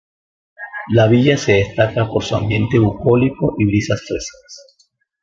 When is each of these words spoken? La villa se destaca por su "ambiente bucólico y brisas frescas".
La 0.93 1.05
villa 1.07 1.37
se 1.37 1.51
destaca 1.51 2.07
por 2.07 2.23
su 2.23 2.35
"ambiente 2.35 2.79
bucólico 2.79 3.53
y 3.59 3.67
brisas 3.67 4.01
frescas". 4.03 4.91